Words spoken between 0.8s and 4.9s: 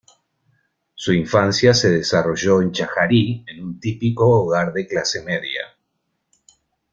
Su infancia se desarrolló en Chajarí, en un típico hogar de